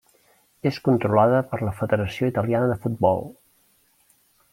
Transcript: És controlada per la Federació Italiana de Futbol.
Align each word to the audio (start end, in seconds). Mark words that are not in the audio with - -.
És 0.69 0.79
controlada 0.87 1.41
per 1.51 1.59
la 1.65 1.73
Federació 1.81 2.31
Italiana 2.33 2.71
de 2.73 2.79
Futbol. 2.87 3.23